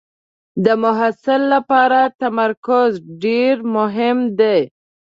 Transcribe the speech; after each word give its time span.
د 0.65 0.67
محصل 0.83 1.41
لپاره 1.53 1.99
تمرکز 2.21 2.91
ډېر 3.23 3.55
مهم 3.75 4.17
دی. 4.39 4.59